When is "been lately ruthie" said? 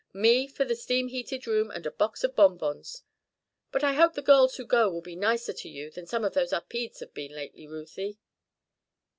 7.13-8.17